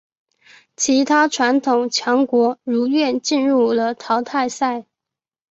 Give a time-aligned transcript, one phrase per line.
[0.75, 4.87] 其他传统强国如愿进入了淘汰赛。